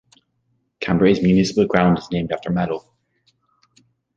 [0.79, 2.91] Cambre's municipal ground is named after Mallo.